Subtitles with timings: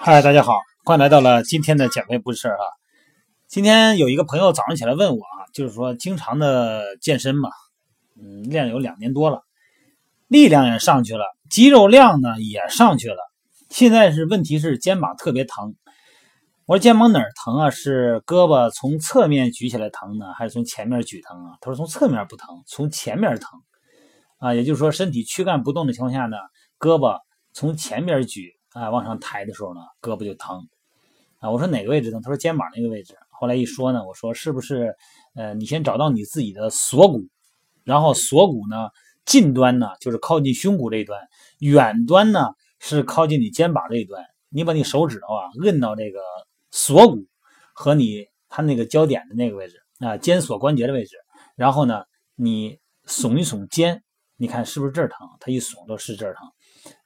[0.00, 2.64] 嗨，大家好，欢迎来到了今天的减肥不是事儿哈。
[3.48, 7.48] 今天有一个朋友早上起来问我啊，就是说经常的健身嘛，
[8.20, 9.42] 嗯，练了有两年多了，
[10.28, 13.16] 力量也上去了，肌肉量呢也上去了，
[13.68, 15.74] 现在是问题是肩膀特别疼。
[16.66, 17.70] 我说肩膀哪儿疼啊？
[17.70, 21.56] 是胳膊从侧面举起来疼呢，还是从前面举疼啊？
[21.60, 23.60] 他说从侧面不疼，从前面疼
[24.38, 24.54] 啊。
[24.54, 26.36] 也就是说身体躯干不动的情况下呢，
[26.78, 27.18] 胳膊
[27.52, 28.52] 从前面举。
[28.74, 30.66] 啊，往上抬的时候呢，胳膊就疼，
[31.40, 32.22] 啊，我说哪个位置疼？
[32.22, 33.16] 他说肩膀那个位置。
[33.28, 34.94] 后来一说呢，我说是不是，
[35.34, 37.26] 呃，你先找到你自己的锁骨，
[37.84, 38.88] 然后锁骨呢
[39.24, 41.20] 近端呢就是靠近胸骨这一端，
[41.58, 44.24] 远端呢是靠近你肩膀这一端。
[44.48, 46.20] 你把你手指头啊摁到这个
[46.70, 47.26] 锁骨
[47.72, 51.16] 和你它那个交点的那个位置啊，肩锁关节的位置，
[51.56, 52.04] 然后呢
[52.36, 54.02] 你耸一耸肩，
[54.36, 55.26] 你看是不是这儿疼？
[55.40, 56.48] 他一耸都是这儿疼。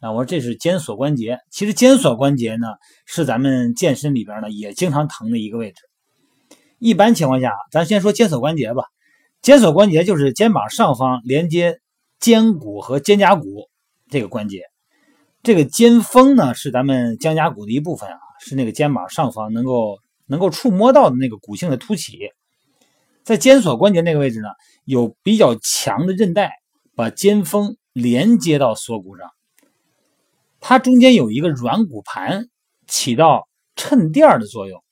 [0.00, 2.66] 啊，我说这是肩锁关节，其实肩锁关节呢
[3.06, 5.82] 是咱们健身里边呢也经常疼的一个位置。
[6.78, 8.84] 一般情况下，咱先说肩锁关节吧。
[9.42, 11.80] 肩锁关节就是肩膀上方连接
[12.18, 13.68] 肩骨和肩胛骨
[14.10, 14.62] 这个关节。
[15.42, 22.18] 这个肩峰呢是咱们肩胛骨的一部分啊，是那个肩膀上方能够能够触摸到的那个骨性的凸起。
[23.22, 24.48] 在肩锁关节那个位置呢，
[24.84, 26.52] 有比较强的韧带
[26.94, 29.30] 把肩峰连接到锁骨上。
[30.66, 32.48] 它中间有一个软骨盘，
[32.86, 34.82] 起到衬垫的作用。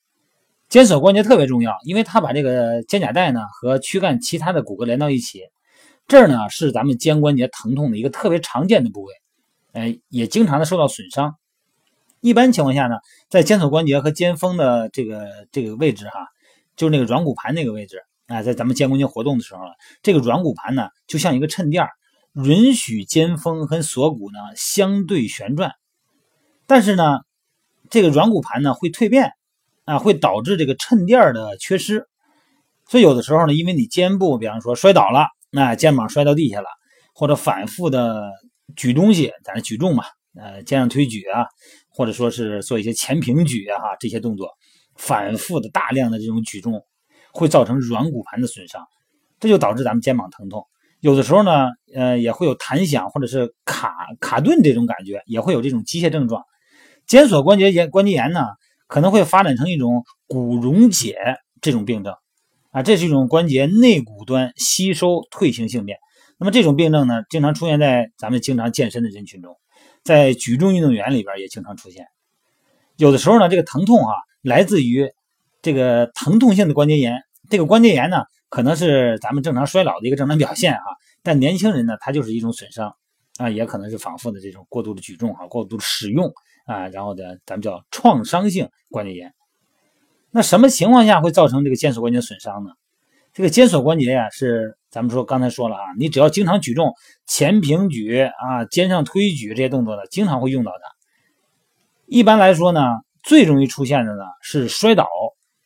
[0.69, 5.41] 肩锁关节特别重要，因为它把这个肩胛带呢和躯干其他的骨骼连到一起。
[6.07, 9.15] 这儿呢是咱们肩关节疼痛的一个特别常见的部位，
[9.73, 11.37] 哎，也经常的受到损伤。
[12.21, 12.97] 一般情况下呢，
[13.31, 16.27] 在肩锁关节和肩峰的这个这个位置哈，
[16.77, 17.97] 就是那个软骨盘那个位置
[18.27, 19.63] 啊，在咱们肩关节活动的时候，
[20.03, 21.89] 这个软骨盘呢就像一个衬垫儿。
[22.35, 25.73] 允许肩峰和锁骨呢相对旋转，
[26.67, 27.19] 但是呢，
[27.91, 29.33] 这个软骨盘呢会蜕变，
[29.85, 32.07] 啊，会导致这个衬垫的缺失。
[32.89, 36.69] 所以有的时候呢，因为你肩部，比方说摔倒了，那肩膀摔到地下了，
[37.15, 38.31] 或者反复的
[38.77, 40.05] 举东西，咱举重嘛，
[40.35, 41.47] 呃，肩上推举啊，
[41.91, 44.51] 或者说是做一些前平举啊，哈，这些动作，
[44.97, 46.83] 反复的大量的这种举重，
[47.33, 48.87] 会造成软骨盘的损伤，
[49.39, 50.67] 这就导致咱们肩膀疼痛。
[51.03, 56.45] 有的时候呢，呃，也会有弹响或者是卡卡顿这种感觉，也会有这种机械症状。
[57.09, 58.47] 肩锁关节炎关节炎呢，
[58.87, 61.17] 可能会发展成一种骨溶解
[61.61, 62.15] 这种病症，
[62.71, 65.99] 啊，这是一种关节内骨端吸收退行性变。
[66.39, 69.57] 那么这种病症呢，经常出现在咱们经常健身的人群中，
[70.05, 72.07] 在举重运动员里边也经常出现。
[72.97, 75.11] 有的时候呢，这个疼痛啊，来自于
[75.63, 77.25] 这个疼痛性的关节炎。
[77.51, 78.19] 这个关节炎呢。
[78.53, 80.85] 可能是咱们正常衰老的一个正常表现啊，
[81.23, 82.95] 但年轻人呢，他就是一种损伤
[83.39, 86.31] 啊，也可能是反复的这种过度的举重哈，过度的使用
[86.67, 89.33] 啊，然后呢，咱们叫创伤性关节炎。
[90.31, 92.73] 那什么情况下会造成这个肩锁关节损伤呢？
[93.33, 96.93] 这个肩锁关节呀，是咱们说刚才说了啊，你只要经常举重，
[97.27, 100.91] 前平举啊，肩上推举这些动作呢，经常会用到它。
[102.05, 102.83] 一般来说呢，
[103.23, 105.09] 最容易出现的呢是摔倒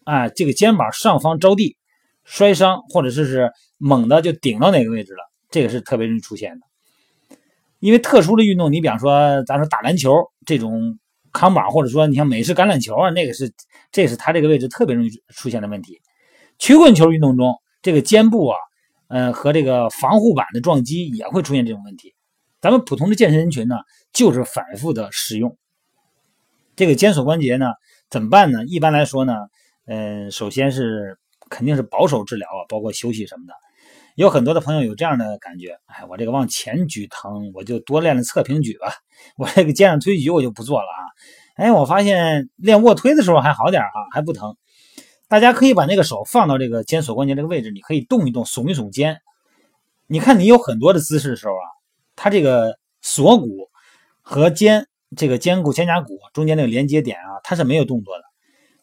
[0.05, 1.77] 啊，这个肩膀上方着地。
[2.27, 6.67] 摔伤，或者是是猛的就顶到哪个位置了，这个是特别容易出现的。
[7.79, 10.13] 因为特殊的运动，你比方说咱说打篮球
[10.45, 10.99] 这种
[11.33, 13.53] 扛把，或者说你像美式橄榄球啊，那个是
[13.93, 16.01] 这是它这个位置特别容易出现的问题。
[16.59, 18.57] 曲棍球运动中，这个肩部啊，
[19.09, 22.15] 呃和这个防护板的撞击也会出现这种问题。
[22.61, 23.77] 咱们普通的健身人群呢，
[24.13, 25.57] 就是反复的使用
[26.75, 27.67] 这个肩锁关节呢，
[28.11, 28.65] 怎么办呢？
[28.65, 29.35] 一般来说呢，
[29.87, 31.19] 嗯，首先是。
[31.49, 33.55] 肯定是保守治疗啊，包括休息什么的。
[34.15, 38.95] 有很多的朋友有这样的感觉，哎，我这个往前举疼，我就多练练侧平举吧。
[39.37, 41.05] 我这个肩上推举我就不做了啊。
[41.57, 44.57] 哎，我发现练卧推的时候还好点啊，还不疼。
[45.29, 49.21] 大家可以把那个手放到这个肩锁关节这个位置，你可以动一动，耸一耸肩。
[50.07, 51.67] 你看你有很多的姿势的时候啊，
[52.17, 53.69] 它这个锁骨
[54.23, 58.25] 和肩这个肩骨、肩胛骨中间那个连接点啊，它是没有动作的。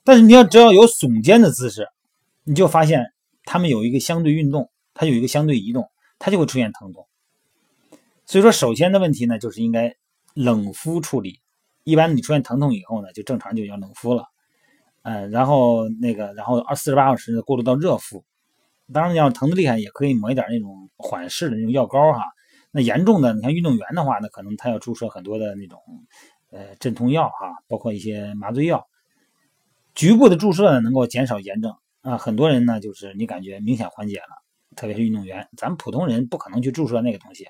[0.04, 1.88] 但是你要只要有耸肩的姿势。
[2.44, 3.14] 你就发现
[3.46, 7.08] 他们有一个相对运动，它有一个相对移动，它就会出现疼痛。
[8.26, 9.96] 所以说，首先的问题呢，就是应该
[10.34, 11.42] 冷敷处理。
[11.84, 14.26] 一般你出现疼痛以后呢，就正常就要冷敷了。
[15.02, 18.24] 嗯，然后那个，然后二四十八小时过渡到热敷。
[18.94, 22.24] 当然，要疼的厉害，也可以抹一点那种缓释的那种药膏哈。
[22.72, 25.80] 那严重的，你像运动员的话，那可能他要注射很多的那种
[26.52, 28.88] 呃镇痛药哈，包括一些麻醉药。
[29.94, 31.76] 局部的注射呢，能够减少炎症。
[32.04, 34.36] 啊，很多人呢，就是你感觉明显缓解了，
[34.76, 37.48] 特别是运动员，咱们普通人不可能去注射那个东西。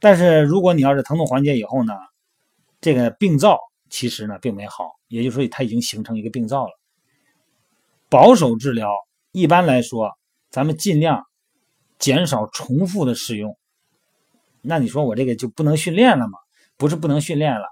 [0.00, 1.92] 但是如果你要是疼痛缓解以后呢，
[2.80, 3.58] 这个病灶
[3.90, 6.72] 其实呢并没好，也就是说它已经形成一个病灶了。
[8.08, 8.90] 保守治疗
[9.32, 10.10] 一般来说，
[10.50, 11.26] 咱们尽量
[11.98, 13.58] 减少重复的使用。
[14.62, 16.38] 那你说我这个就不能训练了吗？
[16.78, 17.66] 不是不能训练了，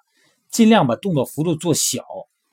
[0.51, 2.05] 尽量把动作幅度做小。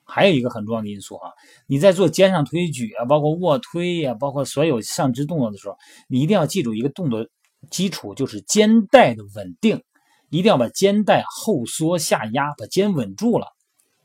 [0.04, 1.32] 还有一个很重要的因素哈，
[1.66, 5.76] 你在做肩上推举啊，包括卧推呀，包括所有上肢动作的时候，
[6.08, 7.26] 你一定要记住一个动作
[7.70, 9.82] 基础，就是肩带的稳定，
[10.28, 13.46] 一定要把肩带后缩下压，把肩稳住了。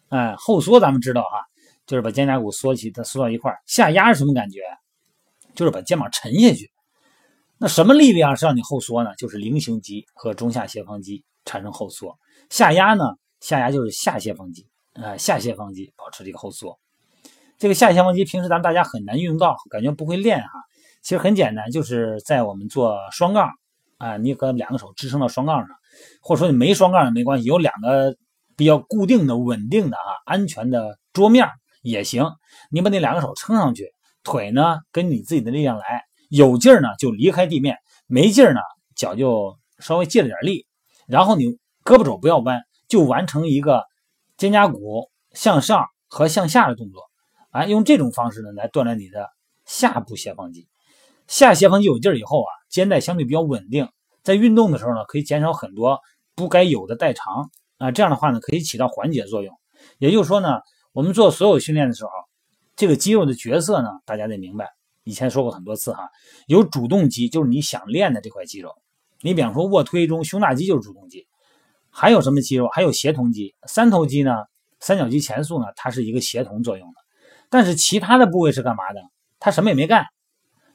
[0.08, 1.46] 哎，后缩咱们知道哈，
[1.86, 4.62] 就是把肩胛骨缩起，它缩到一块下压是什么感觉？
[5.54, 6.72] 就是把肩膀沉下去。
[7.58, 9.14] 那什么力量是让你后缩呢？
[9.18, 12.18] 就是菱形肌和中下斜方肌产生后缩。
[12.50, 13.04] 下压呢？
[13.42, 14.66] 下压就是下斜方肌。
[14.94, 16.78] 呃，下斜方肌保持这个后缩，
[17.58, 20.50] 这个下斜方肌平时咱们大家很难运用到，感觉不会练哈。
[21.02, 23.50] 其实很简单，就是在我们做双杠
[23.98, 25.70] 啊，你和两个手支撑到双杠上，
[26.22, 28.16] 或者说你没双杠也没关系，有两个
[28.58, 31.48] 比较固定的、稳定的啊、安全的桌面
[31.82, 32.26] 也行。
[32.70, 33.94] 你把那两个手撑上去，
[34.24, 37.78] 腿呢跟你自己的力量来，有劲儿呢就离开地面，
[38.08, 38.60] 没劲儿呢
[38.96, 40.66] 脚就稍微借了点力，
[41.08, 41.46] 然后你
[41.86, 43.86] 胳膊肘不要弯，就完成一个。
[44.40, 47.10] 肩胛骨向上和向下的动作，
[47.52, 49.30] 啊，用这种方式呢来锻炼你的
[49.66, 50.70] 下部斜方肌。
[51.28, 53.90] 下斜方肌有劲儿以后啊，肩带相对比较稳定，
[54.24, 56.00] 在运动的时候呢，可以减少很多
[56.36, 57.92] 不该有的代偿啊。
[57.92, 59.54] 这样的话呢，可以起到缓解作用。
[59.98, 60.62] 也就是说呢，
[60.94, 62.12] 我们做所有训练的时候，
[62.78, 64.70] 这个肌肉的角色呢，大家得明白。
[65.04, 66.10] 以前说过很多次哈，
[66.48, 68.74] 有主动肌，就是你想练的这块肌肉。
[69.20, 71.28] 你比方说卧推中，胸大肌就是主动肌。
[71.92, 72.68] 还有什么肌肉？
[72.70, 74.32] 还有协同肌、三头肌呢？
[74.80, 75.68] 三角肌前束呢？
[75.76, 76.96] 它是一个协同作用的。
[77.50, 79.02] 但是其他的部位是干嘛的？
[79.40, 80.06] 它什么也没干。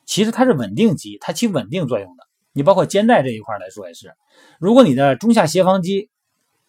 [0.05, 2.25] 其实它是稳定肌，它起稳定作用的。
[2.53, 4.13] 你包括肩带这一块来说也是。
[4.59, 6.11] 如果你的中下斜方肌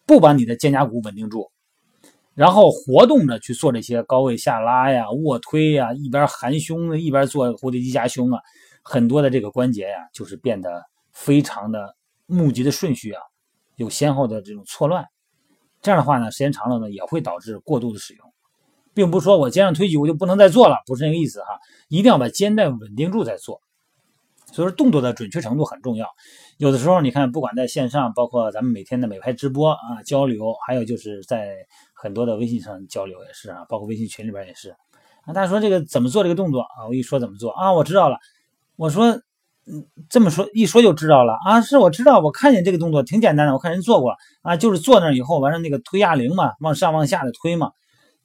[0.06, 1.50] 不把你的肩胛骨稳定住，
[2.34, 8.40] 然后活动着去做这些高位下拉呀、卧推呀，一边含胸一边做蝴蝶肌夹胸啊，
[8.82, 10.82] 很多的这个关节呀，就是变得
[11.12, 11.94] 非常的
[12.26, 13.20] 募集的顺序啊。
[13.76, 15.06] 有先后的这种错乱，
[15.82, 18.32] 这样的话呢，时间长了呢，也会导致过度的使用，
[18.94, 23.60] 并不是说我肩上推举我就不能再做了，不是那个意思哈，一定要把肩带稳定住再做。
[24.52, 26.08] 所以说动作的准确程度很重要。
[26.56, 31.54] 有的时候你看，不管在线上，包括咱们每天的美拍直播啊交流，还有就是在
[31.92, 35.34] 很多的微信上交流也是啊，包括微信群里边也是啊。
[35.34, 36.86] 大家说这个怎么做这个动作啊？
[36.88, 38.16] 我一说怎么做啊，我知道了，
[38.76, 39.20] 我说。
[39.68, 41.60] 嗯，这么说一说就知道了啊！
[41.60, 47.72] 是我知道，我看见这个动作挺简单的，我看人做过啊，就是坐那以后完了那个推哑铃嘛，往上往下的推嘛。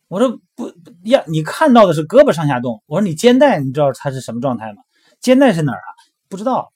[0.08, 0.72] 我说不
[1.06, 4.84] 呀，你看到的是胳膊上下动，我说你肩带你知道它是什么状态吗？
[5.20, 5.90] 肩带是哪儿啊？
[6.30, 6.72] 不知道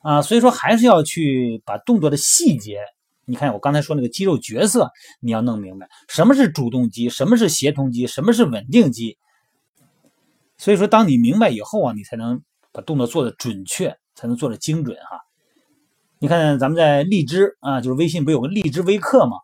[0.00, 2.80] 啊，所以说还是要去把动作的细节，
[3.26, 4.90] 你看我刚才说那个肌肉角色，
[5.20, 9.18] 你要弄明白什么是主动肌，什么是协同肌，什么是稳定肌。
[10.56, 12.40] 所以说，当你明白以后啊，你才能
[12.72, 13.94] 把动作做的准确。
[14.16, 15.20] 才能做的精准哈。
[16.18, 19.36] 你看咱们在荔枝啊，就是微信不有个荔枝微课吗？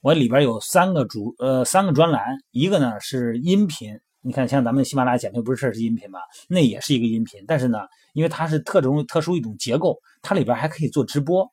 [0.00, 3.98] 我里边有三个主呃三个专栏，一个呢是音频。
[4.20, 6.18] 你看像咱们喜马拉雅减肥不是事是音频吧？
[6.48, 7.78] 那也是一个音频，但是呢，
[8.12, 11.48] 因为它是特种特殊一种结构，它里边还可以做直播，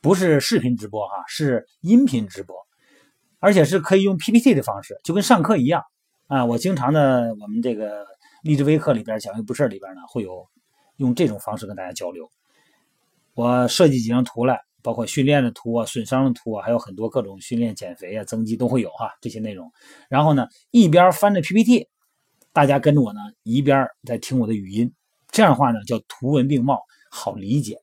[0.00, 2.56] 不是视频直播哈，是音频直播，
[3.38, 5.82] 而且是可以用 PPT 的方式，就跟上课一样
[6.26, 6.44] 啊。
[6.46, 8.06] 我经常的我们这个
[8.42, 10.48] 励志微课里边减肥不是里边呢会有。
[11.00, 12.30] 用这种方式跟大家交流，
[13.32, 19.72] 我设计几张图来，包括训练的图啊、损伤的图啊，还有很多各种训练、减肥啊、增肌都会有哈这些内容。
[20.10, 21.88] 然后呢，一边翻着 PPT，
[22.52, 24.92] 大家跟着我呢，一边在听我的语音，
[25.30, 27.78] 这样的话呢叫图文并茂，好理解。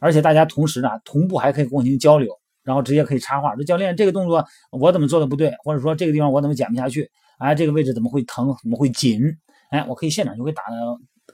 [0.00, 5.54] 而且大家同时呢同步还可以跟我进行交流，然后直接可以插话说：“教练，这个动作我怎么做的不对？
[5.62, 7.08] 或者说这个地方我怎么减不下去？
[7.38, 8.52] 哎，这个位置怎么会疼？
[8.60, 9.20] 怎么会紧？
[9.70, 10.64] 哎，我可以现场就会打。”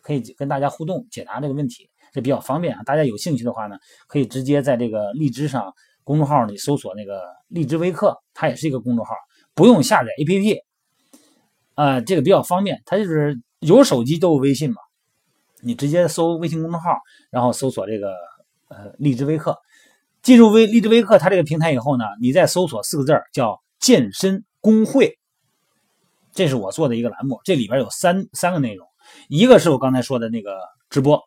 [0.06, 2.82] 可以跟大家互动解答这个问题，这比较方便啊。
[2.84, 9.16] 大家有兴趣的话呢，可以直接在这个荔枝上公众号里搜索那个荔枝微课，它也是一个公众号，
[9.52, 10.60] 不用下载 APP，
[11.74, 12.80] 啊，这个比较方便。
[12.86, 14.76] 它就是有手机都有微信嘛，
[15.60, 16.90] 你直接搜微信公众号，
[17.32, 18.12] 然后搜索这个
[18.68, 19.58] 呃荔枝微课，
[20.22, 25.18] 进入微荔枝微课它这个平台以后呢，你再搜索四个字叫健身工会，
[26.32, 28.86] 这是我做的一个栏目，这里边有三三个内容。
[29.28, 30.58] 一个是我刚才说的那个
[30.90, 31.22] 直播，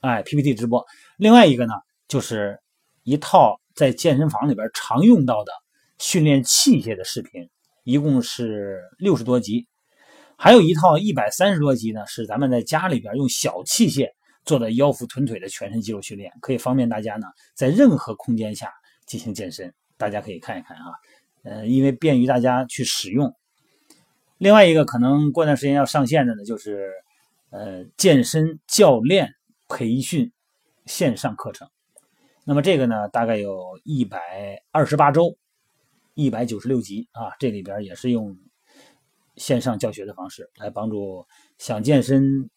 [0.00, 0.84] 哎，PPT 直播。
[1.16, 1.74] 另外一个呢，
[2.08, 2.60] 就是
[3.02, 5.52] 一套在健身房里边常用到的
[5.98, 7.48] 训练器械的视频，
[7.84, 9.66] 一共是六十多集。
[10.36, 14.08] 还有一套一百三十多集呢，是咱们在家里边用小器械
[14.44, 18.72] 做的腰腹臀腿的全身肌肉训练，可以方便大家呢在任何空间下
[19.06, 19.72] 进行健身。
[19.96, 20.82] 大家可以看一看啊。
[21.44, 23.32] 呃，因为便于大家去使用。
[24.38, 26.90] 另外一个可能过段时间要上线的呢，就是
[27.54, 29.32] 呃健身教练
[29.68, 30.32] 培训
[30.86, 31.68] 线上课程。
[32.44, 35.38] 那么这个呢，大概有一百二十八周，
[36.14, 38.36] 一百九十六集啊，这里边也是用
[39.36, 41.24] 线上教学的方式来帮助
[41.58, 42.50] 想健身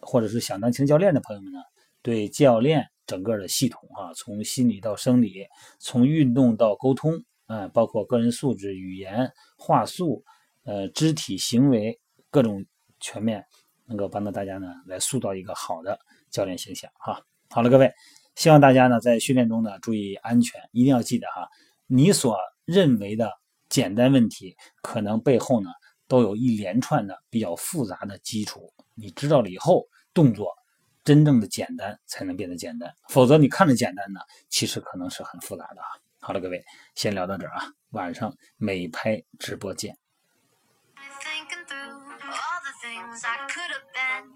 [0.00, 1.60] 或者是想当轻教练的朋友们呢，
[2.02, 5.46] 对教练整个的系统啊，从心理到生理，
[5.78, 7.14] 从运动到沟通
[7.46, 10.22] 啊，包括个人素质、语言、话术、
[10.64, 11.98] 呃肢体行为
[12.30, 12.66] 各种
[13.00, 13.46] 全面，
[13.88, 15.98] 能够帮到大家呢，来塑造一个好的
[16.30, 17.20] 教练形象哈。
[17.50, 17.92] 好了，各位。
[18.36, 21.48] 希望大家呢在训练中呢注意安全，一定要记得哈，
[21.88, 23.32] 你所认为的
[23.68, 25.70] 简单问题，可能背后呢
[26.06, 28.72] 都有一连串的比较复杂的基础。
[28.94, 30.54] 你知道了以后，动作
[31.02, 35.88] 真正的简单才能变得简单，否则你看着简单呢，其实可能是很复杂的啊。
[36.20, 36.64] 好了，各位，
[36.94, 39.98] 先聊到这儿啊，晚上美拍直播见。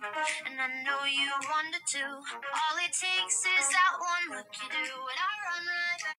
[0.03, 2.03] And I know you wanted to.
[2.03, 6.19] All it takes is that one look you do, and I run right back.